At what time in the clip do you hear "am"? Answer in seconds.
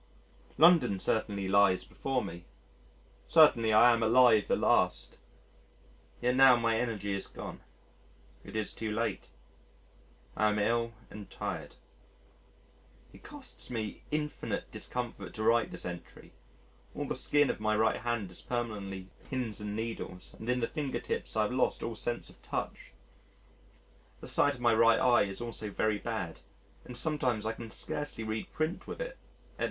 3.93-4.01, 10.49-10.57